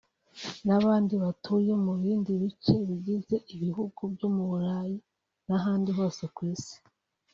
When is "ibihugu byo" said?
3.55-4.27